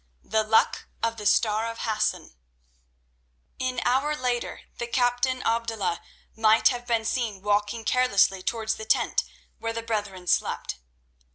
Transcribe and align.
The 0.23 0.41
Luck 0.41 0.87
of 1.03 1.17
the 1.17 1.27
Star 1.27 1.67
of 1.69 1.81
Hassan 1.81 2.33
An 3.59 3.79
hour 3.85 4.15
later 4.15 4.61
the 4.79 4.87
captain 4.87 5.43
Abdullah 5.43 6.01
might 6.35 6.69
have 6.69 6.87
been 6.87 7.05
seen 7.05 7.43
walking 7.43 7.85
carelessly 7.85 8.41
towards 8.41 8.77
the 8.77 8.85
tent 8.85 9.23
where 9.59 9.73
the 9.73 9.83
brethren 9.83 10.25
slept. 10.25 10.79